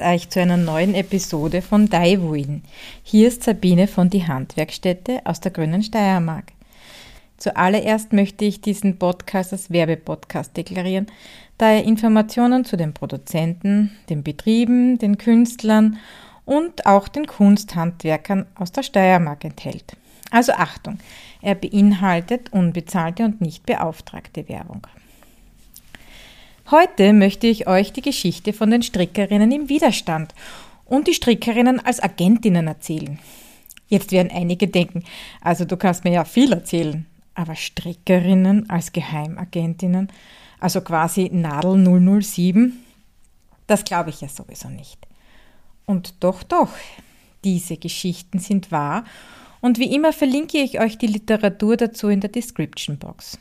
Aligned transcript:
Euch 0.00 0.28
zu 0.30 0.40
einer 0.40 0.56
neuen 0.56 0.94
Episode 0.94 1.62
von 1.62 1.88
Daiwuin. 1.88 2.62
Hier 3.02 3.28
ist 3.28 3.42
Sabine 3.44 3.86
von 3.86 4.10
Die 4.10 4.26
Handwerkstätte 4.26 5.20
aus 5.24 5.40
der 5.40 5.50
Grünen 5.50 5.82
Steiermark. 5.82 6.52
Zuallererst 7.36 8.12
möchte 8.12 8.44
ich 8.44 8.60
diesen 8.60 8.98
Podcast 8.98 9.52
als 9.52 9.70
Werbepodcast 9.70 10.56
deklarieren, 10.56 11.06
da 11.58 11.70
er 11.70 11.84
Informationen 11.84 12.64
zu 12.64 12.76
den 12.76 12.92
Produzenten, 12.92 13.90
den 14.08 14.22
Betrieben, 14.22 14.98
den 14.98 15.18
Künstlern 15.18 15.98
und 16.44 16.86
auch 16.86 17.08
den 17.08 17.26
Kunsthandwerkern 17.26 18.46
aus 18.54 18.72
der 18.72 18.82
Steiermark 18.82 19.44
enthält. 19.44 19.96
Also 20.30 20.52
Achtung, 20.52 20.98
er 21.42 21.54
beinhaltet 21.54 22.52
unbezahlte 22.52 23.24
und 23.24 23.40
nicht 23.40 23.66
beauftragte 23.66 24.48
Werbung. 24.48 24.86
Heute 26.70 27.12
möchte 27.12 27.48
ich 27.48 27.66
euch 27.66 27.92
die 27.92 28.00
Geschichte 28.00 28.52
von 28.52 28.70
den 28.70 28.84
Strickerinnen 28.84 29.50
im 29.50 29.68
Widerstand 29.68 30.36
und 30.84 31.08
die 31.08 31.14
Strickerinnen 31.14 31.84
als 31.84 32.00
Agentinnen 32.00 32.68
erzählen. 32.68 33.18
Jetzt 33.88 34.12
werden 34.12 34.30
einige 34.32 34.68
denken, 34.68 35.02
also 35.40 35.64
du 35.64 35.76
kannst 35.76 36.04
mir 36.04 36.12
ja 36.12 36.24
viel 36.24 36.52
erzählen, 36.52 37.06
aber 37.34 37.56
Strickerinnen 37.56 38.70
als 38.70 38.92
Geheimagentinnen, 38.92 40.12
also 40.60 40.80
quasi 40.80 41.28
Nadel 41.32 41.74
007, 42.22 42.78
das 43.66 43.82
glaube 43.82 44.10
ich 44.10 44.20
ja 44.20 44.28
sowieso 44.28 44.68
nicht. 44.68 45.08
Und 45.86 46.14
doch, 46.20 46.44
doch, 46.44 46.70
diese 47.42 47.78
Geschichten 47.78 48.38
sind 48.38 48.70
wahr 48.70 49.02
und 49.60 49.80
wie 49.80 49.92
immer 49.92 50.12
verlinke 50.12 50.58
ich 50.58 50.78
euch 50.78 50.98
die 50.98 51.08
Literatur 51.08 51.76
dazu 51.76 52.06
in 52.10 52.20
der 52.20 52.30
Description 52.30 52.96
Box. 52.96 53.40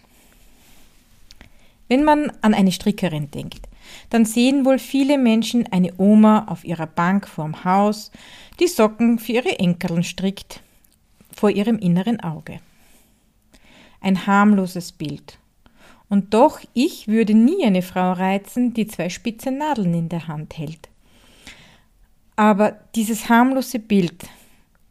Wenn 1.90 2.04
man 2.04 2.32
an 2.42 2.54
eine 2.54 2.72
Strickerin 2.72 3.32
denkt, 3.32 3.68
dann 4.12 4.24
sehen 4.24 4.64
wohl 4.64 4.80
viele 4.80 5.18
Menschen 5.18 5.68
eine 5.72 5.92
Oma 5.98 6.46
auf 6.48 6.64
ihrer 6.64 6.88
Bank 6.88 7.28
vorm 7.28 7.66
Haus, 7.66 8.12
die 8.60 8.68
Socken 8.68 9.20
für 9.20 9.34
ihre 9.34 9.60
Enkeln 9.60 10.04
strickt, 10.04 10.62
vor 11.36 11.50
ihrem 11.50 11.80
inneren 11.80 12.20
Auge. 12.20 12.60
Ein 14.02 14.28
harmloses 14.28 14.92
Bild. 14.92 15.40
Und 16.10 16.34
doch, 16.34 16.62
ich 16.74 17.08
würde 17.08 17.34
nie 17.34 17.66
eine 17.66 17.82
Frau 17.82 18.14
reizen, 18.14 18.74
die 18.74 18.88
zwei 18.88 19.10
spitze 19.10 19.52
Nadeln 19.52 19.94
in 19.94 20.10
der 20.10 20.28
Hand 20.28 20.58
hält. 20.58 20.90
Aber 22.36 22.80
dieses 22.96 23.30
harmlose 23.30 23.80
Bild, 23.80 24.24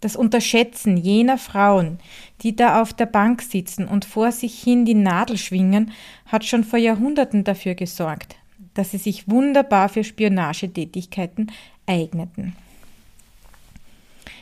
das 0.00 0.16
Unterschätzen 0.16 0.96
jener 0.96 1.38
Frauen, 1.38 1.98
die 2.42 2.54
da 2.54 2.80
auf 2.80 2.92
der 2.92 3.06
Bank 3.06 3.42
sitzen 3.42 3.86
und 3.86 4.04
vor 4.04 4.32
sich 4.32 4.62
hin 4.62 4.84
die 4.84 4.94
Nadel 4.94 5.36
schwingen, 5.36 5.92
hat 6.26 6.44
schon 6.44 6.64
vor 6.64 6.78
Jahrhunderten 6.78 7.44
dafür 7.44 7.74
gesorgt, 7.74 8.36
dass 8.74 8.92
sie 8.92 8.98
sich 8.98 9.28
wunderbar 9.28 9.88
für 9.88 10.04
Spionagetätigkeiten 10.04 11.50
eigneten. 11.86 12.54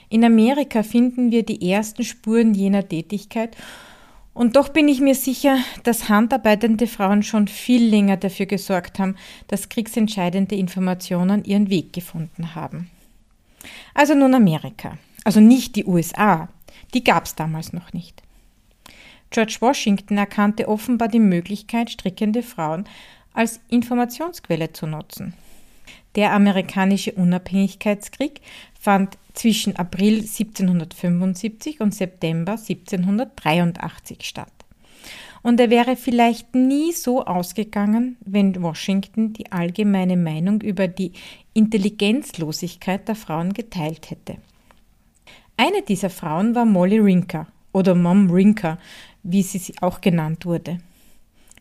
In 0.08 0.24
Amerika 0.24 0.82
finden 0.82 1.30
wir 1.30 1.42
die 1.42 1.70
ersten 1.70 2.04
Spuren 2.04 2.54
jener 2.54 2.86
Tätigkeit 2.86 3.56
und 4.34 4.54
doch 4.54 4.68
bin 4.68 4.86
ich 4.86 5.00
mir 5.00 5.14
sicher, 5.14 5.56
dass 5.82 6.10
handarbeitende 6.10 6.86
Frauen 6.86 7.22
schon 7.22 7.48
viel 7.48 7.82
länger 7.82 8.18
dafür 8.18 8.44
gesorgt 8.44 8.98
haben, 8.98 9.16
dass 9.48 9.70
kriegsentscheidende 9.70 10.54
Informationen 10.54 11.42
ihren 11.44 11.70
Weg 11.70 11.94
gefunden 11.94 12.54
haben. 12.54 12.90
Also 13.94 14.14
nun 14.14 14.34
Amerika. 14.34 14.98
Also 15.26 15.40
nicht 15.40 15.74
die 15.74 15.86
USA, 15.86 16.48
die 16.94 17.02
gab 17.02 17.24
es 17.24 17.34
damals 17.34 17.72
noch 17.72 17.92
nicht. 17.92 18.22
George 19.30 19.56
Washington 19.58 20.18
erkannte 20.18 20.68
offenbar 20.68 21.08
die 21.08 21.18
Möglichkeit, 21.18 21.90
strickende 21.90 22.44
Frauen 22.44 22.84
als 23.32 23.58
Informationsquelle 23.66 24.72
zu 24.72 24.86
nutzen. 24.86 25.34
Der 26.14 26.32
amerikanische 26.32 27.10
Unabhängigkeitskrieg 27.10 28.40
fand 28.78 29.18
zwischen 29.34 29.74
April 29.74 30.18
1775 30.20 31.80
und 31.80 31.92
September 31.92 32.52
1783 32.52 34.22
statt. 34.22 34.52
Und 35.42 35.58
er 35.58 35.70
wäre 35.70 35.96
vielleicht 35.96 36.54
nie 36.54 36.92
so 36.92 37.24
ausgegangen, 37.24 38.16
wenn 38.24 38.62
Washington 38.62 39.32
die 39.32 39.50
allgemeine 39.50 40.16
Meinung 40.16 40.60
über 40.60 40.86
die 40.86 41.10
Intelligenzlosigkeit 41.52 43.08
der 43.08 43.16
Frauen 43.16 43.54
geteilt 43.54 44.10
hätte. 44.10 44.36
Eine 45.56 45.82
dieser 45.82 46.10
Frauen 46.10 46.54
war 46.54 46.66
Molly 46.66 46.98
Rinker 46.98 47.46
oder 47.72 47.94
Mom 47.94 48.30
Rinker, 48.30 48.78
wie 49.22 49.42
sie 49.42 49.74
auch 49.80 50.00
genannt 50.00 50.44
wurde. 50.44 50.78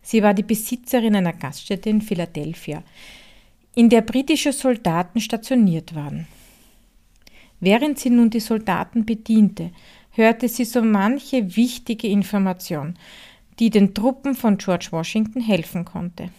Sie 0.01 0.21
war 0.21 0.33
die 0.33 0.43
Besitzerin 0.43 1.15
einer 1.15 1.33
Gaststätte 1.33 1.89
in 1.89 2.01
Philadelphia, 2.01 2.83
in 3.73 3.89
der 3.89 4.01
britische 4.01 4.53
Soldaten 4.53 5.19
stationiert 5.19 5.95
waren. 5.95 6.27
Während 7.59 7.97
sie 7.99 8.09
nun 8.09 8.29
die 8.29 8.39
Soldaten 8.39 9.05
bediente, 9.05 9.71
hörte 10.11 10.47
sie 10.47 10.65
so 10.65 10.81
manche 10.81 11.55
wichtige 11.55 12.07
Information, 12.07 12.95
die 13.59 13.69
den 13.69 13.93
Truppen 13.93 14.35
von 14.35 14.57
George 14.57 14.89
Washington 14.91 15.41
helfen 15.41 15.85
konnte. 15.85 16.29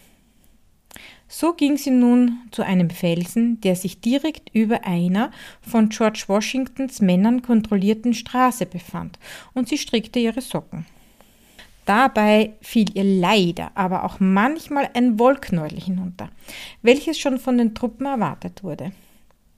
So 1.29 1.55
ging 1.55 1.77
sie 1.77 1.91
nun 1.91 2.39
zu 2.53 2.63
einem 2.63 2.91
Felsen, 2.91 3.61
der 3.61 3.75
sich 3.75 4.01
direkt 4.01 4.55
über 4.55 4.85
einer 4.85 5.33
von 5.61 5.89
George 5.89 6.25
Washingtons 6.29 7.01
Männern 7.01 7.43
kontrollierten 7.43 8.15
Straße 8.15 8.67
befand, 8.67 9.19
und 9.53 9.69
sie 9.69 9.79
strickte 9.79 10.21
ihre 10.21 10.41
Socken. 10.41 10.87
Dabei 11.85 12.55
fiel 12.61 12.91
ihr 12.95 13.05
leider 13.05 13.71
aber 13.77 14.05
auch 14.05 14.19
manchmal 14.19 14.91
ein 14.95 15.19
Wollknäuel 15.19 15.81
hinunter, 15.81 16.31
welches 16.83 17.19
schon 17.19 17.39
von 17.39 17.59
den 17.59 17.75
Truppen 17.75 18.07
erwartet 18.07 18.63
wurde. 18.63 18.93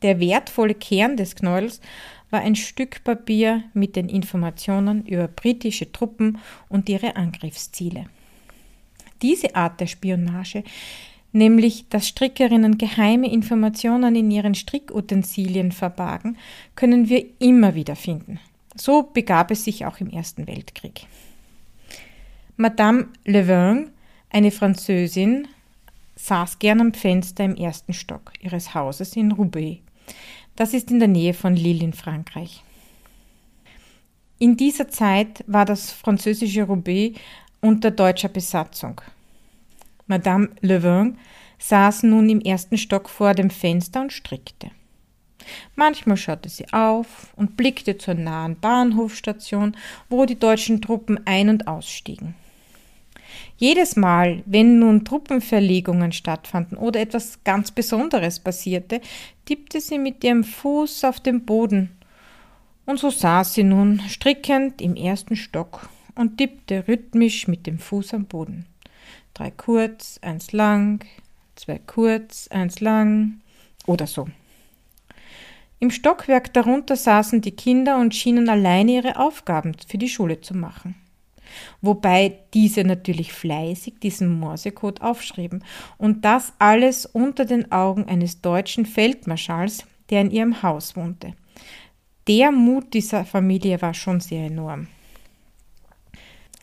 Der 0.02 0.20
wertvolle 0.20 0.74
Kern 0.74 1.16
des 1.16 1.34
Knäuels 1.34 1.80
war 2.30 2.40
ein 2.40 2.54
Stück 2.54 3.02
Papier 3.02 3.64
mit 3.72 3.96
den 3.96 4.08
Informationen 4.08 5.06
über 5.06 5.26
britische 5.26 5.90
Truppen 5.90 6.38
und 6.68 6.88
ihre 6.88 7.16
Angriffsziele. 7.16 8.06
Diese 9.22 9.56
Art 9.56 9.80
der 9.80 9.86
Spionage 9.86 10.62
nämlich 11.32 11.88
dass 11.88 12.08
Strickerinnen 12.08 12.78
geheime 12.78 13.30
Informationen 13.30 14.16
in 14.16 14.30
ihren 14.30 14.54
Strickutensilien 14.54 15.72
verbargen, 15.72 16.36
können 16.74 17.08
wir 17.08 17.24
immer 17.38 17.74
wieder 17.74 17.96
finden. 17.96 18.40
So 18.76 19.02
begab 19.02 19.50
es 19.50 19.64
sich 19.64 19.86
auch 19.86 19.98
im 19.98 20.10
Ersten 20.10 20.46
Weltkrieg. 20.46 21.06
Madame 22.56 23.08
Levin, 23.24 23.90
eine 24.30 24.50
Französin, 24.50 25.48
saß 26.16 26.58
gern 26.58 26.80
am 26.80 26.92
Fenster 26.92 27.44
im 27.44 27.54
ersten 27.54 27.92
Stock 27.92 28.32
ihres 28.40 28.74
Hauses 28.74 29.16
in 29.16 29.32
Roubaix. 29.32 29.80
Das 30.56 30.74
ist 30.74 30.90
in 30.90 30.98
der 30.98 31.08
Nähe 31.08 31.34
von 31.34 31.54
Lille 31.54 31.84
in 31.84 31.92
Frankreich. 31.92 32.64
In 34.40 34.56
dieser 34.56 34.88
Zeit 34.88 35.44
war 35.46 35.64
das 35.64 35.90
französische 35.90 36.64
Roubaix 36.64 37.18
unter 37.60 37.90
deutscher 37.90 38.28
Besatzung. 38.28 39.00
Madame 40.08 40.48
Levin 40.62 41.18
saß 41.58 42.04
nun 42.04 42.30
im 42.30 42.40
ersten 42.40 42.78
Stock 42.78 43.10
vor 43.10 43.34
dem 43.34 43.50
Fenster 43.50 44.00
und 44.00 44.12
strickte. 44.12 44.70
Manchmal 45.76 46.16
schaute 46.16 46.48
sie 46.48 46.66
auf 46.72 47.32
und 47.36 47.56
blickte 47.56 47.98
zur 47.98 48.14
nahen 48.14 48.58
Bahnhofstation, 48.58 49.76
wo 50.08 50.24
die 50.24 50.38
deutschen 50.38 50.80
Truppen 50.80 51.20
ein- 51.26 51.50
und 51.50 51.68
ausstiegen. 51.68 52.34
Jedes 53.58 53.96
Mal, 53.96 54.42
wenn 54.46 54.78
nun 54.78 55.04
Truppenverlegungen 55.04 56.12
stattfanden 56.12 56.78
oder 56.78 57.00
etwas 57.00 57.44
ganz 57.44 57.70
Besonderes 57.70 58.40
passierte, 58.40 59.02
tippte 59.44 59.80
sie 59.80 59.98
mit 59.98 60.24
ihrem 60.24 60.44
Fuß 60.44 61.04
auf 61.04 61.20
den 61.20 61.44
Boden. 61.44 61.90
Und 62.86 62.98
so 62.98 63.10
saß 63.10 63.54
sie 63.54 63.64
nun 63.64 64.00
strickend 64.08 64.80
im 64.80 64.96
ersten 64.96 65.36
Stock 65.36 65.90
und 66.14 66.38
tippte 66.38 66.88
rhythmisch 66.88 67.46
mit 67.46 67.66
dem 67.66 67.78
Fuß 67.78 68.14
am 68.14 68.24
Boden 68.24 68.64
drei 69.38 69.50
kurz, 69.52 70.18
eins 70.20 70.52
lang, 70.52 71.04
zwei 71.54 71.78
kurz, 71.78 72.48
eins 72.48 72.80
lang 72.80 73.40
oder 73.86 74.06
so. 74.06 74.28
Im 75.78 75.90
Stockwerk 75.90 76.52
darunter 76.54 76.96
saßen 76.96 77.40
die 77.40 77.52
Kinder 77.52 77.98
und 77.98 78.14
schienen 78.14 78.48
alleine 78.48 78.92
ihre 78.96 79.16
Aufgaben 79.16 79.76
für 79.86 79.98
die 79.98 80.08
Schule 80.08 80.40
zu 80.40 80.54
machen. 80.54 80.96
Wobei 81.80 82.40
diese 82.52 82.82
natürlich 82.82 83.32
fleißig 83.32 84.00
diesen 84.02 84.38
Morsecode 84.40 85.00
aufschrieben 85.00 85.64
und 85.96 86.24
das 86.24 86.52
alles 86.58 87.06
unter 87.06 87.44
den 87.44 87.70
Augen 87.70 88.06
eines 88.06 88.40
deutschen 88.40 88.86
Feldmarschalls, 88.86 89.84
der 90.10 90.22
in 90.22 90.30
ihrem 90.30 90.62
Haus 90.62 90.96
wohnte. 90.96 91.34
Der 92.26 92.50
Mut 92.50 92.92
dieser 92.92 93.24
Familie 93.24 93.80
war 93.80 93.94
schon 93.94 94.20
sehr 94.20 94.46
enorm. 94.46 94.88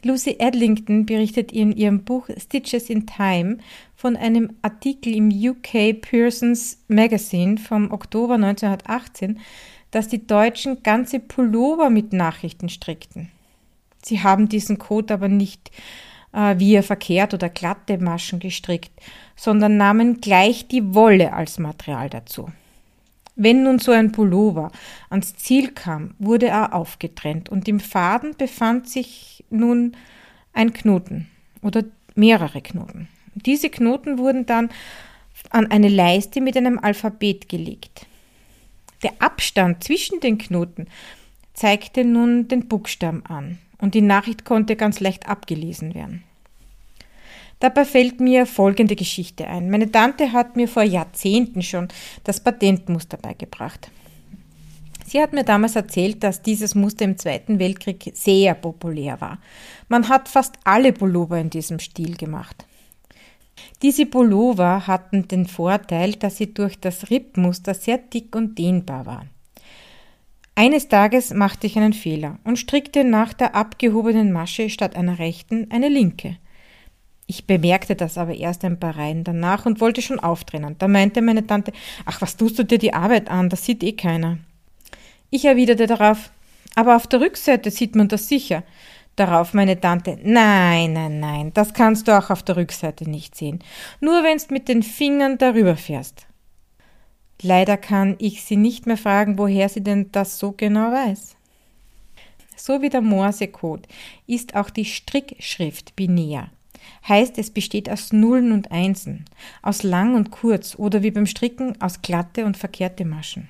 Lucy 0.05 0.35
Edlington 0.37 1.07
berichtet 1.07 1.51
in 1.51 1.71
ihrem 1.71 2.03
Buch 2.03 2.29
Stitches 2.37 2.91
in 2.91 3.07
Time 3.07 3.57
von 3.95 4.15
einem 4.15 4.51
Artikel 4.61 5.15
im 5.15 5.29
UK 5.29 5.99
Pearson's 5.99 6.77
Magazine 6.87 7.57
vom 7.57 7.91
Oktober 7.91 8.35
1918, 8.35 9.39
dass 9.89 10.07
die 10.07 10.27
Deutschen 10.27 10.83
ganze 10.83 11.19
Pullover 11.19 11.89
mit 11.89 12.13
Nachrichten 12.13 12.69
strickten. 12.69 13.31
Sie 14.03 14.21
haben 14.21 14.47
diesen 14.47 14.77
Code 14.77 15.11
aber 15.11 15.27
nicht 15.27 15.71
äh, 16.33 16.53
wie 16.59 16.79
verkehrt 16.83 17.33
oder 17.33 17.49
glatte 17.49 17.97
Maschen 17.97 18.37
gestrickt, 18.37 18.91
sondern 19.35 19.75
nahmen 19.75 20.21
gleich 20.21 20.67
die 20.67 20.93
Wolle 20.93 21.33
als 21.33 21.57
Material 21.57 22.11
dazu. 22.11 22.51
Wenn 23.35 23.63
nun 23.63 23.79
so 23.79 23.91
ein 23.91 24.11
Pullover 24.11 24.71
ans 25.09 25.35
Ziel 25.35 25.71
kam, 25.71 26.15
wurde 26.19 26.47
er 26.47 26.73
aufgetrennt 26.73 27.49
und 27.49 27.67
im 27.67 27.79
Faden 27.79 28.35
befand 28.37 28.89
sich 28.89 29.43
nun 29.49 29.95
ein 30.53 30.71
Knoten 30.73 31.27
oder 31.61 31.83
mehrere 32.15 32.61
Knoten. 32.61 33.09
Diese 33.33 33.69
Knoten 33.69 34.17
wurden 34.17 34.45
dann 34.45 34.69
an 35.49 35.69
eine 35.69 35.89
Leiste 35.89 36.39
mit 36.39 36.55
einem 36.55 36.79
Alphabet 36.79 37.49
gelegt. 37.49 38.07
Der 39.03 39.13
Abstand 39.19 39.83
zwischen 39.83 40.21
den 40.21 40.37
Knoten 40.37 40.87
zeigte 41.53 42.05
nun 42.05 42.47
den 42.47 42.67
Buchstaben 42.67 43.25
an 43.25 43.59
und 43.79 43.93
die 43.93 44.01
Nachricht 44.01 44.45
konnte 44.45 44.77
ganz 44.77 45.01
leicht 45.01 45.27
abgelesen 45.27 45.93
werden. 45.93 46.23
Dabei 47.59 47.85
fällt 47.85 48.19
mir 48.19 48.45
folgende 48.45 48.95
Geschichte 48.95 49.47
ein. 49.47 49.69
Meine 49.69 49.91
Tante 49.91 50.33
hat 50.33 50.55
mir 50.55 50.67
vor 50.67 50.83
Jahrzehnten 50.83 51.61
schon 51.61 51.87
das 52.23 52.39
Patentmuster 52.39 53.17
beigebracht. 53.17 53.89
Sie 55.07 55.21
hat 55.21 55.33
mir 55.33 55.43
damals 55.43 55.75
erzählt, 55.75 56.23
dass 56.23 56.41
dieses 56.41 56.75
Muster 56.75 57.05
im 57.05 57.17
Zweiten 57.17 57.59
Weltkrieg 57.59 58.11
sehr 58.15 58.55
populär 58.55 59.21
war. 59.21 59.39
Man 59.87 60.09
hat 60.09 60.27
fast 60.27 60.55
alle 60.63 60.91
Pullover 60.93 61.39
in 61.39 61.49
diesem 61.49 61.79
Stil 61.79 62.17
gemacht. 62.17 62.65
Diese 63.81 64.05
Pullover 64.05 64.87
hatten 64.87 65.27
den 65.27 65.45
Vorteil, 65.45 66.13
dass 66.13 66.37
sie 66.37 66.53
durch 66.53 66.79
das 66.79 67.09
Rippmuster 67.09 67.73
sehr 67.73 67.99
dick 67.99 68.35
und 68.35 68.57
dehnbar 68.57 69.05
waren. 69.05 69.29
Eines 70.55 70.87
Tages 70.87 71.33
machte 71.33 71.67
ich 71.67 71.77
einen 71.77 71.93
Fehler 71.93 72.39
und 72.43 72.57
strickte 72.57 73.03
nach 73.03 73.33
der 73.33 73.55
abgehobenen 73.55 74.31
Masche 74.31 74.69
statt 74.69 74.95
einer 74.95 75.19
rechten 75.19 75.69
eine 75.69 75.89
linke. 75.89 76.37
Ich 77.27 77.47
bemerkte 77.47 77.95
das 77.95 78.17
aber 78.17 78.35
erst 78.35 78.63
ein 78.65 78.79
paar 78.79 78.97
Reihen 78.97 79.23
danach 79.23 79.65
und 79.65 79.81
wollte 79.81 80.01
schon 80.01 80.19
auftrennen. 80.19 80.75
Da 80.77 80.87
meinte 80.87 81.21
meine 81.21 81.45
Tante, 81.45 81.71
ach, 82.05 82.21
was 82.21 82.37
tust 82.37 82.59
du 82.59 82.63
dir 82.63 82.77
die 82.77 82.93
Arbeit 82.93 83.29
an, 83.29 83.49
das 83.49 83.65
sieht 83.65 83.83
eh 83.83 83.93
keiner. 83.93 84.37
Ich 85.31 85.45
erwiderte 85.45 85.87
darauf, 85.87 86.29
aber 86.75 86.95
auf 86.95 87.07
der 87.07 87.21
Rückseite 87.21 87.71
sieht 87.71 87.95
man 87.95 88.09
das 88.09 88.27
sicher. 88.27 88.63
Darauf 89.15 89.53
meine 89.53 89.79
Tante, 89.79 90.19
nein, 90.23 90.93
nein, 90.93 91.19
nein, 91.19 91.51
das 91.53 91.73
kannst 91.73 92.07
du 92.07 92.17
auch 92.17 92.29
auf 92.29 92.43
der 92.43 92.57
Rückseite 92.57 93.09
nicht 93.09 93.35
sehen. 93.35 93.59
Nur 94.01 94.23
wenn's 94.23 94.49
mit 94.49 94.67
den 94.67 94.83
Fingern 94.83 95.37
darüber 95.37 95.77
fährst. 95.77 96.27
Leider 97.41 97.77
kann 97.77 98.15
ich 98.19 98.43
sie 98.43 98.57
nicht 98.57 98.85
mehr 98.85 98.97
fragen, 98.97 99.37
woher 99.37 99.67
sie 99.69 99.81
denn 99.81 100.11
das 100.11 100.37
so 100.37 100.51
genau 100.51 100.91
weiß. 100.91 101.35
So 102.55 102.81
wie 102.81 102.89
der 102.89 103.01
Morsecode 103.01 103.87
ist 104.27 104.55
auch 104.55 104.69
die 104.69 104.85
Strickschrift 104.85 105.95
binär 105.95 106.49
heißt 107.07 107.37
es 107.37 107.51
besteht 107.51 107.89
aus 107.89 108.13
Nullen 108.13 108.51
und 108.51 108.71
Einsen, 108.71 109.25
aus 109.61 109.83
lang 109.83 110.15
und 110.15 110.31
kurz 110.31 110.75
oder 110.75 111.03
wie 111.03 111.11
beim 111.11 111.25
Stricken 111.25 111.79
aus 111.81 112.01
glatte 112.01 112.45
und 112.45 112.57
verkehrte 112.57 113.05
Maschen. 113.05 113.47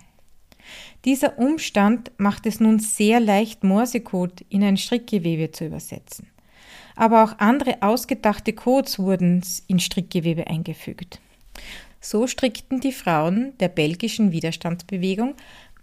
Dieser 1.06 1.38
Umstand 1.38 2.12
macht 2.18 2.46
es 2.46 2.60
nun 2.60 2.80
sehr 2.80 3.20
leicht, 3.20 3.64
Morsecode 3.64 4.44
in 4.50 4.64
ein 4.64 4.78
Strickgewebe 4.78 5.52
zu 5.52 5.66
übersetzen. 5.66 6.28
Aber 6.96 7.24
auch 7.24 7.38
andere 7.40 7.82
ausgedachte 7.82 8.54
Codes 8.54 8.98
wurden 8.98 9.44
in 9.68 9.80
Strickgewebe 9.80 10.48
eingefügt. 10.48 11.20
So 12.00 12.28
strickten 12.28 12.82
die 12.82 12.92
Frauen 12.92 13.54
der 13.60 13.68
belgischen 13.68 14.32
Widerstandsbewegung 14.32 15.34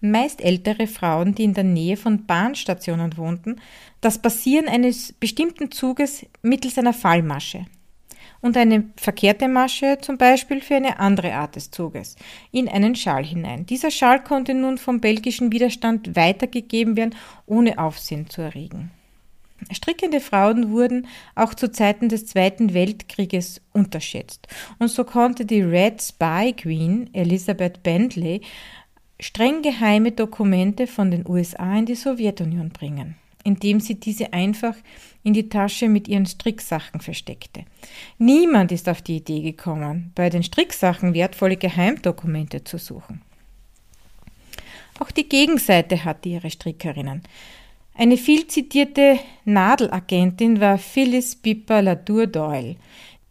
meist 0.02 0.40
ältere 0.42 0.86
Frauen, 0.86 1.34
die 1.34 1.44
in 1.44 1.54
der 1.54 1.64
Nähe 1.64 1.96
von 1.96 2.26
Bahnstationen 2.26 3.16
wohnten, 3.16 3.56
das 4.00 4.18
Passieren 4.18 4.68
eines 4.68 5.12
bestimmten 5.12 5.70
Zuges 5.70 6.26
mittels 6.42 6.76
einer 6.76 6.92
Fallmasche 6.92 7.66
und 8.42 8.56
eine 8.56 8.84
verkehrte 8.96 9.48
Masche 9.48 9.98
zum 10.00 10.18
Beispiel 10.18 10.60
für 10.60 10.74
eine 10.74 10.98
andere 10.98 11.32
Art 11.32 11.56
des 11.56 11.70
Zuges 11.70 12.16
in 12.50 12.68
einen 12.68 12.94
Schal 12.96 13.24
hinein. 13.24 13.64
Dieser 13.64 13.90
Schal 13.90 14.22
konnte 14.22 14.52
nun 14.52 14.76
vom 14.76 15.00
belgischen 15.00 15.52
Widerstand 15.52 16.16
weitergegeben 16.16 16.96
werden, 16.96 17.14
ohne 17.46 17.78
Aufsehen 17.78 18.28
zu 18.28 18.42
erregen. 18.42 18.90
Strickende 19.70 20.20
Frauen 20.20 20.72
wurden 20.72 21.06
auch 21.36 21.54
zu 21.54 21.70
Zeiten 21.70 22.08
des 22.08 22.26
Zweiten 22.26 22.74
Weltkrieges 22.74 23.60
unterschätzt. 23.72 24.48
Und 24.80 24.88
so 24.88 25.04
konnte 25.04 25.46
die 25.46 25.62
Red 25.62 26.02
Spy 26.02 26.52
Queen 26.52 27.08
Elizabeth 27.14 27.84
Bentley 27.84 28.40
streng 29.22 29.62
geheime 29.62 30.10
Dokumente 30.10 30.86
von 30.86 31.10
den 31.10 31.26
USA 31.28 31.78
in 31.78 31.86
die 31.86 31.94
Sowjetunion 31.94 32.70
bringen, 32.70 33.14
indem 33.44 33.78
sie 33.78 33.94
diese 33.94 34.32
einfach 34.32 34.74
in 35.22 35.32
die 35.32 35.48
Tasche 35.48 35.88
mit 35.88 36.08
ihren 36.08 36.26
Stricksachen 36.26 37.00
versteckte. 37.00 37.64
Niemand 38.18 38.72
ist 38.72 38.88
auf 38.88 39.00
die 39.00 39.18
Idee 39.18 39.40
gekommen, 39.40 40.10
bei 40.16 40.28
den 40.28 40.42
Stricksachen 40.42 41.14
wertvolle 41.14 41.56
Geheimdokumente 41.56 42.64
zu 42.64 42.78
suchen. 42.78 43.22
Auch 44.98 45.12
die 45.12 45.28
Gegenseite 45.28 46.04
hatte 46.04 46.28
ihre 46.28 46.50
Strickerinnen. 46.50 47.22
Eine 47.94 48.16
viel 48.16 48.46
zitierte 48.48 49.20
Nadelagentin 49.44 50.60
war 50.60 50.78
Phyllis 50.78 51.36
Pippa 51.36 51.80
Latour 51.80 52.26
Doyle, 52.26 52.76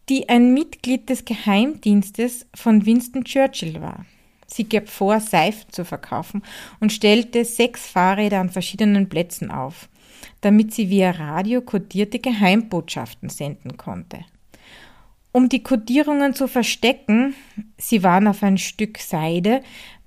die 0.08 0.28
ein 0.28 0.54
Mitglied 0.54 1.10
des 1.10 1.24
Geheimdienstes 1.24 2.46
von 2.54 2.86
Winston 2.86 3.24
Churchill 3.24 3.80
war. 3.80 4.06
Sie 4.52 4.68
gab 4.68 4.88
vor, 4.88 5.18
Seifen 5.20 5.72
zu 5.72 5.84
verkaufen 5.84 6.42
und 6.78 6.92
stellte 6.92 7.44
sechs 7.44 7.86
Fahrräder 7.86 8.40
an 8.40 8.50
verschiedenen 8.50 9.08
Plätzen 9.08 9.50
auf, 9.50 9.88
damit 10.42 10.74
sie 10.74 10.90
via 10.90 11.12
Radio 11.12 11.62
kodierte 11.62 12.18
Geheimbotschaften 12.18 13.30
senden 13.30 13.76
konnte. 13.76 14.24
Um 15.32 15.48
die 15.48 15.62
Kodierungen 15.62 16.34
zu 16.34 16.46
verstecken, 16.46 17.34
sie 17.78 18.02
waren 18.02 18.28
auf 18.28 18.42
ein 18.42 18.58
Stück 18.58 18.98
Seide, 18.98 19.62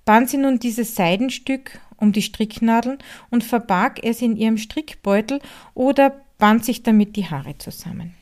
band 0.06 0.30
sie 0.30 0.38
nun 0.38 0.60
dieses 0.60 0.94
Seidenstück 0.94 1.80
um 1.98 2.12
die 2.12 2.22
Stricknadeln 2.22 3.00
und 3.32 3.44
verbarg 3.44 4.04
es 4.04 4.22
in 4.22 4.38
ihrem 4.38 4.58
Strickbeutel 4.58 5.40
oder 5.74 6.22
band 6.38 6.64
sich 6.64 6.84
damit 6.84 7.16
die 7.16 7.26
Haare 7.26 7.58
zusammen. 7.58 8.14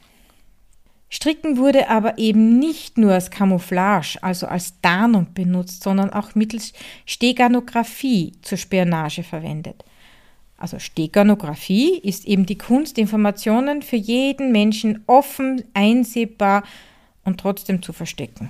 Stricken 1.15 1.57
wurde 1.57 1.89
aber 1.89 2.17
eben 2.17 2.57
nicht 2.57 2.97
nur 2.97 3.13
als 3.13 3.29
Camouflage, 3.29 4.17
also 4.23 4.47
als 4.47 4.81
Tarnung 4.81 5.27
benutzt, 5.35 5.83
sondern 5.83 6.11
auch 6.11 6.33
mittels 6.33 6.73
Steganographie 7.05 8.31
zur 8.41 8.57
Spionage 8.57 9.21
verwendet. 9.21 9.85
Also 10.57 10.79
Steganographie 10.79 11.99
ist 11.99 12.25
eben 12.25 12.47
die 12.47 12.57
Kunst, 12.57 12.97
Informationen 12.97 13.83
für 13.83 13.95
jeden 13.95 14.51
Menschen 14.51 15.03
offen, 15.05 15.63
einsehbar 15.75 16.63
und 17.23 17.39
trotzdem 17.39 17.83
zu 17.83 17.93
verstecken. 17.93 18.49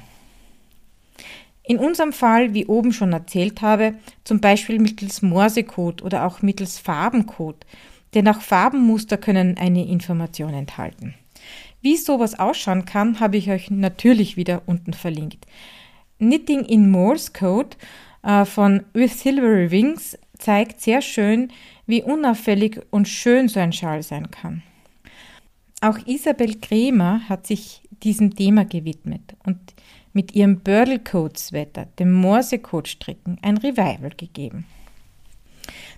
In 1.63 1.77
unserem 1.77 2.13
Fall, 2.13 2.53
wie 2.53 2.67
oben 2.67 2.93
schon 2.93 3.11
erzählt 3.11 3.61
habe, 3.61 3.95
zum 4.23 4.39
Beispiel 4.39 4.79
mittels 4.79 5.21
Morsecode 5.21 6.01
oder 6.01 6.25
auch 6.25 6.41
mittels 6.41 6.79
Farbencode, 6.79 7.65
denn 8.13 8.25
auch 8.29 8.39
Farbenmuster 8.39 9.17
können 9.17 9.57
eine 9.57 9.85
Information 9.85 10.53
enthalten. 10.53 11.15
Wie 11.83 11.97
sowas 11.97 12.39
ausschauen 12.39 12.85
kann, 12.85 13.19
habe 13.19 13.35
ich 13.35 13.51
euch 13.51 13.69
natürlich 13.69 14.37
wieder 14.37 14.61
unten 14.67 14.93
verlinkt. 14.93 15.45
Knitting 16.17 16.63
in 16.63 16.89
Morse 16.89 17.33
Code 17.33 17.75
äh, 18.23 18.45
von 18.45 18.85
With 18.93 19.19
Silvery 19.19 19.69
Wings 19.69 20.17
zeigt 20.39 20.79
sehr 20.79 21.01
schön, 21.01 21.51
wie 21.85 22.01
unauffällig 22.01 22.79
und 22.89 23.09
schön 23.09 23.49
so 23.49 23.59
ein 23.59 23.73
Schal 23.73 24.01
sein 24.01 24.31
kann. 24.31 24.63
Auch 25.81 25.97
Isabel 26.07 26.55
Kremer 26.61 27.27
hat 27.27 27.45
sich 27.47 27.81
diesem 28.01 28.33
Thema 28.33 28.63
gewidmet 28.63 29.35
und 29.45 29.59
mit 30.13 30.33
ihrem 30.33 30.61
Bördel 30.61 30.99
Code 30.99 31.37
Sweater, 31.37 31.87
dem 31.99 32.13
Morse 32.13 32.59
Code 32.59 32.89
Stricken, 32.89 33.37
ein 33.41 33.57
Revival 33.57 34.11
gegeben. 34.15 34.65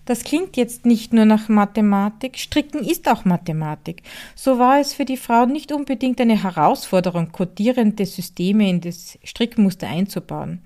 Das 0.05 0.24
klingt 0.24 0.55
jetzt 0.55 0.85
nicht 0.85 1.13
nur 1.13 1.25
nach 1.25 1.50
Mathematik, 1.50 2.38
Stricken 2.38 2.83
ist 2.83 3.09
auch 3.09 3.25
Mathematik. 3.25 4.03
So 4.35 4.59
war 4.59 4.79
es 4.79 4.93
für 4.93 5.05
die 5.05 5.17
Frauen 5.17 5.51
nicht 5.51 5.71
unbedingt 5.71 6.21
eine 6.21 6.41
Herausforderung, 6.41 7.31
kodierende 7.31 8.05
Systeme 8.05 8.69
in 8.69 8.81
das 8.81 9.17
Strickmuster 9.24 9.88
einzubauen. 9.88 10.62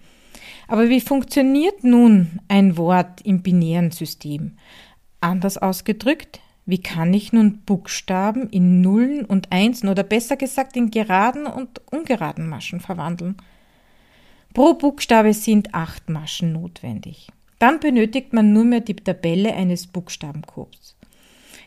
Aber 0.68 0.90
wie 0.90 1.02
funktioniert 1.02 1.84
nun 1.84 2.40
ein 2.50 2.76
Wort 2.78 3.22
im 3.22 3.42
binären 3.42 3.92
System? 3.92 4.58
Anders 5.22 5.58
ausgedrückt, 5.58 6.42
wie 6.66 6.82
kann 6.82 7.14
ich 7.14 7.34
nun 7.34 7.62
Buchstaben 7.66 8.50
in 8.50 8.82
Nullen 8.82 9.26
und 9.26 9.52
Einsen 9.52 9.90
oder 9.90 10.04
besser 10.04 10.36
gesagt 10.36 10.78
in 10.78 10.92
geraden 10.92 11.48
und 11.48 11.82
ungeraden 11.92 12.48
Maschen 12.48 12.82
verwandeln? 12.82 13.38
Pro 14.54 14.74
Buchstabe 14.74 15.34
sind 15.34 15.74
acht 15.74 16.10
Maschen 16.10 16.54
notwendig. 16.54 17.30
Dann 17.60 17.80
benötigt 17.80 18.34
man 18.34 18.54
nur 18.54 18.64
mehr 18.64 18.80
die 18.80 18.96
Tabelle 18.96 19.54
eines 19.54 19.88
Buchstabencodes. 19.88 20.96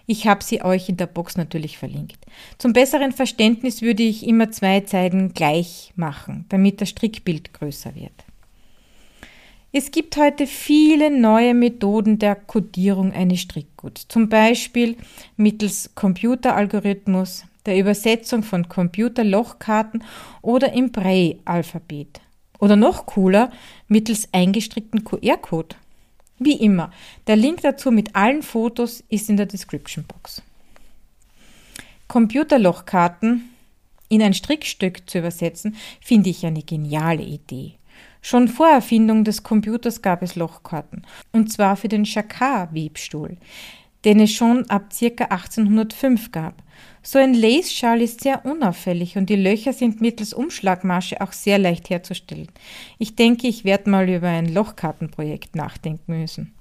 Ich 0.06 0.26
habe 0.26 0.42
sie 0.42 0.62
euch 0.62 0.88
in 0.88 0.96
der 0.96 1.06
Box 1.06 1.36
natürlich 1.36 1.78
verlinkt. 1.78 2.18
Zum 2.58 2.72
besseren 2.72 3.12
Verständnis 3.12 3.82
würde 3.82 4.02
ich 4.02 4.26
immer 4.26 4.50
zwei 4.50 4.80
Zeiten 4.80 5.32
gleich 5.32 5.92
machen, 5.94 6.46
damit 6.48 6.80
das 6.80 6.88
Strickbild 6.88 7.52
größer 7.52 7.94
wird. 7.94 8.12
Es 9.74 9.90
gibt 9.90 10.16
heute 10.18 10.46
viele 10.46 11.10
neue 11.10 11.54
Methoden 11.54 12.18
der 12.18 12.34
Codierung 12.34 13.12
eines 13.12 13.40
Strickguts, 13.40 14.06
zum 14.06 14.28
Beispiel 14.28 14.96
mittels 15.36 15.94
Computeralgorithmus, 15.94 17.44
der 17.64 17.78
Übersetzung 17.78 18.42
von 18.42 18.68
Computerlochkarten 18.68 20.04
oder 20.42 20.74
im 20.74 20.92
Braille-Alphabet. 20.92 22.20
Oder 22.58 22.76
noch 22.76 23.06
cooler, 23.06 23.50
mittels 23.88 24.28
eingestrickten 24.32 25.04
QR-Code. 25.04 25.76
Wie 26.44 26.56
immer, 26.56 26.90
der 27.26 27.36
Link 27.36 27.60
dazu 27.62 27.90
mit 27.90 28.16
allen 28.16 28.42
Fotos 28.42 29.02
ist 29.08 29.28
in 29.28 29.36
der 29.36 29.46
Description 29.46 30.04
Box. 30.04 30.42
Computerlochkarten 32.08 33.50
in 34.08 34.22
ein 34.22 34.34
Strickstück 34.34 35.08
zu 35.08 35.18
übersetzen, 35.18 35.76
finde 36.00 36.30
ich 36.30 36.44
eine 36.44 36.62
geniale 36.62 37.22
Idee. 37.22 37.76
Schon 38.20 38.48
vor 38.48 38.68
Erfindung 38.68 39.24
des 39.24 39.42
Computers 39.42 40.02
gab 40.02 40.22
es 40.22 40.36
Lochkarten, 40.36 41.06
und 41.32 41.50
zwar 41.50 41.76
für 41.76 41.88
den 41.88 42.04
Jacquard-Webstuhl, 42.04 43.36
den 44.04 44.20
es 44.20 44.32
schon 44.32 44.68
ab 44.68 44.90
ca. 44.90 45.24
1805 45.24 46.30
gab. 46.30 46.62
So 47.04 47.18
ein 47.18 47.34
Lace-Schal 47.34 48.00
ist 48.00 48.20
sehr 48.20 48.44
unauffällig 48.44 49.16
und 49.16 49.28
die 49.28 49.36
Löcher 49.36 49.72
sind 49.72 50.00
mittels 50.00 50.32
Umschlagmasche 50.32 51.20
auch 51.20 51.32
sehr 51.32 51.58
leicht 51.58 51.90
herzustellen. 51.90 52.48
Ich 52.98 53.16
denke, 53.16 53.48
ich 53.48 53.64
werde 53.64 53.90
mal 53.90 54.08
über 54.08 54.28
ein 54.28 54.52
Lochkartenprojekt 54.52 55.56
nachdenken 55.56 56.20
müssen. 56.20 56.54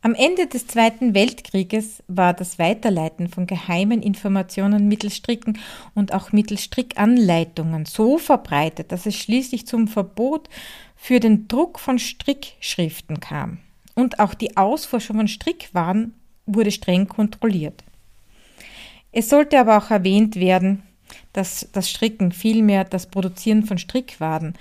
Am 0.00 0.14
Ende 0.14 0.46
des 0.46 0.66
Zweiten 0.66 1.12
Weltkrieges 1.12 2.02
war 2.06 2.32
das 2.32 2.58
Weiterleiten 2.58 3.28
von 3.28 3.46
geheimen 3.46 4.00
Informationen 4.00 4.88
mittels 4.88 5.16
Stricken 5.16 5.58
und 5.94 6.14
auch 6.14 6.32
mittels 6.32 6.62
Strickanleitungen 6.62 7.84
so 7.84 8.16
verbreitet, 8.16 8.92
dass 8.92 9.06
es 9.06 9.16
schließlich 9.16 9.66
zum 9.66 9.88
Verbot 9.88 10.48
für 10.94 11.20
den 11.20 11.48
Druck 11.48 11.80
von 11.80 11.98
Strickschriften 11.98 13.20
kam. 13.20 13.58
Und 13.94 14.20
auch 14.20 14.34
die 14.34 14.56
Ausforschung 14.56 15.16
von 15.16 15.28
Strickwaren 15.28 16.14
wurde 16.46 16.70
streng 16.70 17.08
kontrolliert. 17.08 17.84
Es 19.12 19.28
sollte 19.28 19.58
aber 19.58 19.78
auch 19.78 19.90
erwähnt 19.90 20.36
werden, 20.36 20.82
dass 21.32 21.68
das 21.72 21.88
Stricken, 21.88 22.32
vielmehr 22.32 22.84
das 22.84 23.06
Produzieren 23.06 23.64
von 23.64 23.78
Strickwaden, 23.78 24.54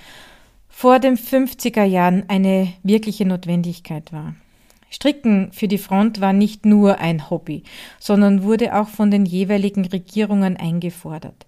vor 0.69 0.99
den 0.99 1.17
50er 1.17 1.83
Jahren 1.83 2.25
eine 2.27 2.71
wirkliche 2.83 3.25
Notwendigkeit 3.25 4.13
war. 4.13 4.35
Stricken 4.89 5.51
für 5.51 5.67
die 5.67 5.77
Front 5.77 6.21
war 6.21 6.33
nicht 6.33 6.65
nur 6.65 6.99
ein 6.99 7.29
Hobby, 7.29 7.63
sondern 7.99 8.43
wurde 8.43 8.75
auch 8.75 8.87
von 8.87 9.11
den 9.11 9.25
jeweiligen 9.25 9.85
Regierungen 9.85 10.55
eingefordert. 10.55 11.45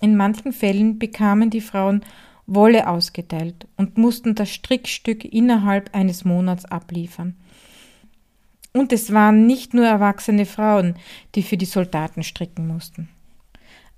In 0.00 0.16
manchen 0.16 0.52
Fällen 0.52 0.98
bekamen 0.98 1.50
die 1.50 1.60
Frauen 1.60 2.02
Wolle 2.46 2.88
ausgeteilt 2.88 3.66
und 3.76 3.98
mussten 3.98 4.34
das 4.34 4.48
Strickstück 4.48 5.24
innerhalb 5.24 5.94
eines 5.94 6.24
Monats 6.24 6.64
abliefern. 6.64 7.36
Und 8.78 8.92
es 8.92 9.12
waren 9.12 9.44
nicht 9.44 9.74
nur 9.74 9.86
erwachsene 9.86 10.46
Frauen, 10.46 10.94
die 11.34 11.42
für 11.42 11.56
die 11.56 11.64
Soldaten 11.64 12.22
stricken 12.22 12.68
mussten. 12.68 13.08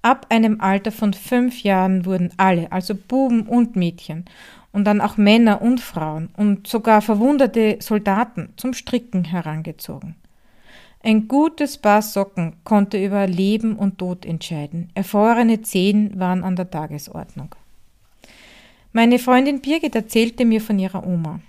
Ab 0.00 0.24
einem 0.30 0.62
Alter 0.62 0.90
von 0.90 1.12
fünf 1.12 1.62
Jahren 1.62 2.06
wurden 2.06 2.30
alle, 2.38 2.72
also 2.72 2.94
Buben 2.94 3.42
und 3.42 3.76
Mädchen, 3.76 4.24
und 4.72 4.84
dann 4.84 5.02
auch 5.02 5.18
Männer 5.18 5.60
und 5.60 5.82
Frauen 5.82 6.30
und 6.34 6.66
sogar 6.66 7.02
verwundete 7.02 7.76
Soldaten 7.80 8.54
zum 8.56 8.72
Stricken 8.72 9.24
herangezogen. 9.24 10.14
Ein 11.02 11.28
gutes 11.28 11.76
Paar 11.76 12.00
Socken 12.00 12.56
konnte 12.64 13.04
über 13.04 13.26
Leben 13.26 13.76
und 13.76 13.98
Tod 13.98 14.24
entscheiden. 14.24 14.88
Erfrorene 14.94 15.60
Zehen 15.60 16.18
waren 16.18 16.42
an 16.42 16.56
der 16.56 16.70
Tagesordnung. 16.70 17.54
Meine 18.92 19.18
Freundin 19.18 19.60
Birgit 19.60 19.94
erzählte 19.94 20.46
mir 20.46 20.62
von 20.62 20.78
ihrer 20.78 21.06
Oma. 21.06 21.40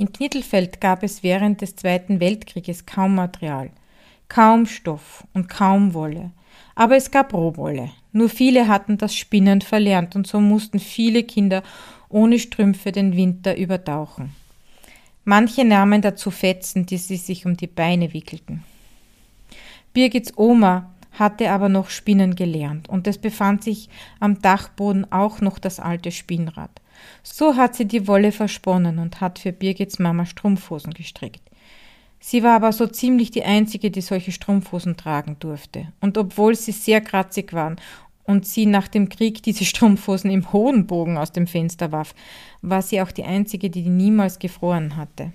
In 0.00 0.14
Knittelfeld 0.14 0.80
gab 0.80 1.02
es 1.02 1.22
während 1.22 1.60
des 1.60 1.76
Zweiten 1.76 2.20
Weltkrieges 2.20 2.86
kaum 2.86 3.16
Material, 3.16 3.68
kaum 4.28 4.64
Stoff 4.64 5.26
und 5.34 5.50
kaum 5.50 5.92
Wolle. 5.92 6.30
Aber 6.74 6.96
es 6.96 7.10
gab 7.10 7.34
Rohwolle. 7.34 7.90
Nur 8.10 8.30
viele 8.30 8.66
hatten 8.66 8.96
das 8.96 9.14
Spinnen 9.14 9.60
verlernt 9.60 10.16
und 10.16 10.26
so 10.26 10.40
mussten 10.40 10.78
viele 10.78 11.22
Kinder 11.22 11.62
ohne 12.08 12.38
Strümpfe 12.38 12.92
den 12.92 13.14
Winter 13.14 13.58
übertauchen. 13.58 14.34
Manche 15.24 15.66
nahmen 15.66 16.00
dazu 16.00 16.30
Fetzen, 16.30 16.86
die 16.86 16.96
sie 16.96 17.18
sich 17.18 17.44
um 17.44 17.58
die 17.58 17.66
Beine 17.66 18.14
wickelten. 18.14 18.64
Birgits 19.92 20.32
Oma 20.38 20.94
hatte 21.12 21.50
aber 21.50 21.68
noch 21.68 21.90
Spinnen 21.90 22.36
gelernt 22.36 22.88
und 22.88 23.06
es 23.06 23.18
befand 23.18 23.64
sich 23.64 23.90
am 24.18 24.40
Dachboden 24.40 25.12
auch 25.12 25.42
noch 25.42 25.58
das 25.58 25.78
alte 25.78 26.10
Spinnrad. 26.10 26.79
So 27.22 27.56
hat 27.56 27.76
sie 27.76 27.86
die 27.86 28.06
Wolle 28.06 28.32
versponnen 28.32 28.98
und 28.98 29.20
hat 29.20 29.38
für 29.38 29.52
Birgits 29.52 29.98
Mama 29.98 30.26
Strumpfhosen 30.26 30.94
gestrickt. 30.94 31.42
Sie 32.20 32.42
war 32.42 32.56
aber 32.56 32.72
so 32.72 32.86
ziemlich 32.86 33.30
die 33.30 33.44
einzige, 33.44 33.90
die 33.90 34.02
solche 34.02 34.30
Strumpfhosen 34.30 34.96
tragen 34.96 35.36
durfte. 35.40 35.88
Und 36.00 36.18
obwohl 36.18 36.54
sie 36.54 36.72
sehr 36.72 37.00
kratzig 37.00 37.54
waren 37.54 37.76
und 38.24 38.46
sie 38.46 38.66
nach 38.66 38.88
dem 38.88 39.08
Krieg 39.08 39.42
diese 39.42 39.64
Strumpfhosen 39.64 40.30
im 40.30 40.52
hohen 40.52 40.86
Bogen 40.86 41.16
aus 41.16 41.32
dem 41.32 41.46
Fenster 41.46 41.92
warf, 41.92 42.14
war 42.60 42.82
sie 42.82 43.00
auch 43.00 43.10
die 43.10 43.24
einzige, 43.24 43.70
die 43.70 43.88
niemals 43.88 44.38
gefroren 44.38 44.96
hatte. 44.96 45.32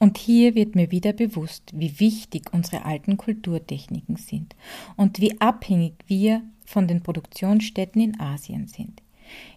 Und 0.00 0.16
hier 0.18 0.54
wird 0.54 0.74
mir 0.74 0.90
wieder 0.90 1.12
bewusst, 1.12 1.72
wie 1.74 2.00
wichtig 2.00 2.52
unsere 2.52 2.86
alten 2.86 3.16
Kulturtechniken 3.16 4.16
sind 4.16 4.56
und 4.96 5.20
wie 5.20 5.40
abhängig 5.40 5.92
wir 6.06 6.42
von 6.64 6.88
den 6.88 7.02
Produktionsstätten 7.02 8.00
in 8.00 8.18
Asien 8.18 8.66
sind. 8.66 9.02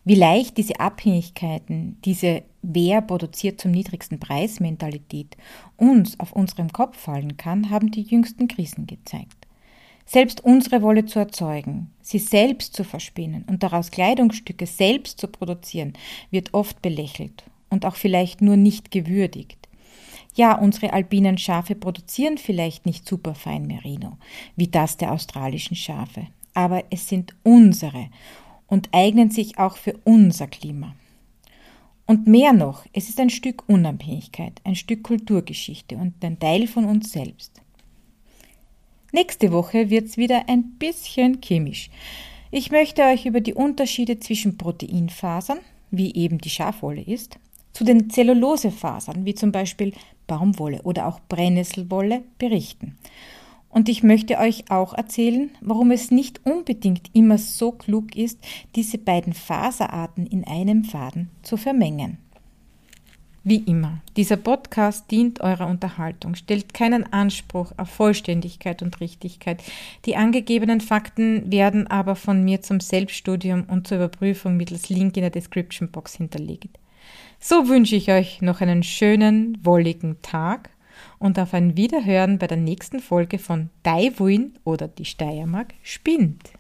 Wie 0.05 0.15
leicht 0.15 0.57
diese 0.57 0.79
Abhängigkeiten, 0.79 1.97
diese 2.03 2.43
Wer 2.61 3.01
produziert 3.01 3.59
zum 3.59 3.71
niedrigsten 3.71 4.19
Preis 4.19 4.61
Mentalität 4.61 5.35
uns 5.75 6.17
auf 6.19 6.31
unserem 6.31 6.71
Kopf 6.71 6.97
fallen 6.97 7.35
kann, 7.35 7.69
haben 7.69 7.91
die 7.91 8.03
jüngsten 8.03 8.47
Krisen 8.47 8.87
gezeigt. 8.87 9.47
Selbst 10.05 10.43
unsere 10.43 10.81
Wolle 10.81 11.05
zu 11.05 11.19
erzeugen, 11.19 11.91
sie 12.01 12.19
selbst 12.19 12.75
zu 12.75 12.83
verspinnen 12.83 13.43
und 13.47 13.63
daraus 13.63 13.91
Kleidungsstücke 13.91 14.65
selbst 14.65 15.19
zu 15.19 15.27
produzieren, 15.27 15.93
wird 16.31 16.53
oft 16.53 16.81
belächelt 16.81 17.43
und 17.69 17.85
auch 17.85 17.95
vielleicht 17.95 18.41
nur 18.41 18.57
nicht 18.57 18.91
gewürdigt. 18.91 19.67
Ja, 20.35 20.57
unsere 20.57 20.93
alpinen 20.93 21.37
Schafe 21.37 21.75
produzieren 21.75 22.37
vielleicht 22.37 22.85
nicht 22.85 23.07
superfein 23.07 23.67
Merino, 23.67 24.17
wie 24.55 24.67
das 24.67 24.97
der 24.97 25.11
australischen 25.11 25.75
Schafe, 25.75 26.27
aber 26.53 26.83
es 26.89 27.07
sind 27.07 27.35
unsere 27.43 28.09
und 28.67 28.89
eignen 28.91 29.29
sich 29.29 29.57
auch 29.59 29.77
für 29.77 29.99
unser 30.03 30.47
Klima. 30.47 30.95
Und 32.05 32.27
mehr 32.27 32.53
noch, 32.53 32.85
es 32.91 33.09
ist 33.09 33.19
ein 33.19 33.29
Stück 33.29 33.63
Unabhängigkeit, 33.67 34.61
ein 34.63 34.75
Stück 34.75 35.03
Kulturgeschichte 35.03 35.95
und 35.95 36.23
ein 36.23 36.39
Teil 36.39 36.67
von 36.67 36.85
uns 36.85 37.11
selbst. 37.11 37.61
Nächste 39.11 39.51
Woche 39.51 39.89
wird 39.89 40.07
es 40.07 40.17
wieder 40.17 40.49
ein 40.49 40.71
bisschen 40.79 41.39
chemisch. 41.41 41.89
Ich 42.51 42.71
möchte 42.71 43.03
euch 43.03 43.25
über 43.25 43.41
die 43.41 43.53
Unterschiede 43.53 44.19
zwischen 44.19 44.57
Proteinfasern, 44.57 45.59
wie 45.91 46.13
eben 46.15 46.39
die 46.39 46.49
Schafwolle 46.49 47.01
ist, 47.01 47.39
zu 47.73 47.83
den 47.83 48.09
Zellulosefasern, 48.09 49.25
wie 49.25 49.35
zum 49.35 49.51
Beispiel 49.51 49.93
Baumwolle 50.27 50.81
oder 50.83 51.07
auch 51.07 51.19
Brennnesselwolle, 51.29 52.23
berichten 52.37 52.97
und 53.73 53.89
ich 53.89 54.03
möchte 54.03 54.37
euch 54.37 54.69
auch 54.69 54.93
erzählen, 54.93 55.49
warum 55.61 55.91
es 55.91 56.11
nicht 56.11 56.45
unbedingt 56.45 57.09
immer 57.13 57.37
so 57.37 57.71
klug 57.71 58.15
ist, 58.15 58.39
diese 58.75 58.97
beiden 58.97 59.33
Faserarten 59.33 60.27
in 60.27 60.45
einem 60.45 60.83
Faden 60.83 61.29
zu 61.41 61.57
vermengen. 61.57 62.17
Wie 63.45 63.57
immer, 63.57 64.01
dieser 64.15 64.37
Podcast 64.37 65.11
dient 65.11 65.41
eurer 65.41 65.67
Unterhaltung, 65.67 66.35
stellt 66.35 66.73
keinen 66.73 67.11
Anspruch 67.11 67.73
auf 67.75 67.89
Vollständigkeit 67.89 68.81
und 68.81 69.01
Richtigkeit. 69.01 69.61
Die 70.05 70.15
angegebenen 70.15 70.79
Fakten 70.79 71.51
werden 71.51 71.87
aber 71.87 72.15
von 72.15 72.45
mir 72.45 72.61
zum 72.61 72.79
Selbststudium 72.79 73.65
und 73.67 73.85
zur 73.85 73.97
Überprüfung 73.97 74.55
mittels 74.55 74.87
Link 74.87 75.17
in 75.17 75.23
der 75.23 75.29
Description 75.29 75.91
Box 75.91 76.15
hinterlegt. 76.15 76.79
So 77.37 77.67
wünsche 77.67 77.97
ich 77.97 78.09
euch 78.09 78.41
noch 78.41 78.61
einen 78.61 78.83
schönen, 78.83 79.57
wolligen 79.61 80.21
Tag 80.21 80.69
und 81.19 81.39
auf 81.39 81.53
ein 81.53 81.77
Wiederhören 81.77 82.37
bei 82.37 82.47
der 82.47 82.57
nächsten 82.57 82.99
Folge 82.99 83.39
von 83.39 83.69
Daiwuin 83.83 84.53
oder 84.63 84.87
die 84.87 85.05
Steiermark 85.05 85.73
spinnt. 85.83 86.51